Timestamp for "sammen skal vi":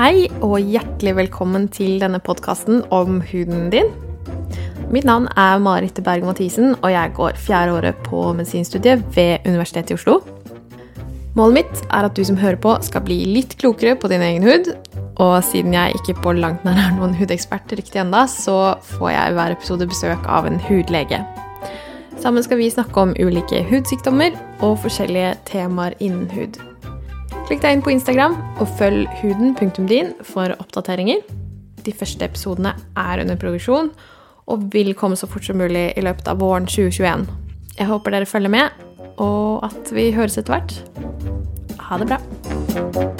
22.24-22.72